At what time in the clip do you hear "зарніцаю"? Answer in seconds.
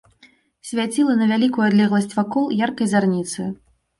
2.97-3.49